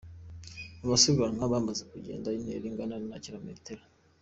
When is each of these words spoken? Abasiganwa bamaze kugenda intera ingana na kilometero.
Abasiganwa 0.83 1.43
bamaze 1.53 1.83
kugenda 1.91 2.27
intera 2.37 2.65
ingana 2.69 2.95
na 3.09 3.17
kilometero. 3.23 3.83